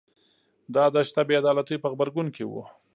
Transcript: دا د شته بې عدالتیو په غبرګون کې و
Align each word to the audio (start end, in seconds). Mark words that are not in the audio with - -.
دا 0.75 0.83
د 0.93 0.95
شته 1.09 1.21
بې 1.27 1.35
عدالتیو 1.41 1.81
په 1.83 1.89
غبرګون 1.91 2.27
کې 2.35 2.43
و 2.47 2.53